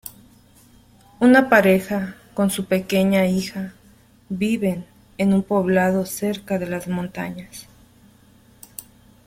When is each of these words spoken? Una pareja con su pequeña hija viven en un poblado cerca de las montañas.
Una 1.19 1.47
pareja 1.47 2.15
con 2.33 2.49
su 2.49 2.65
pequeña 2.65 3.27
hija 3.27 3.73
viven 4.29 4.83
en 5.19 5.31
un 5.31 5.43
poblado 5.43 6.07
cerca 6.07 6.57
de 6.57 6.65
las 6.65 6.87
montañas. 6.87 7.67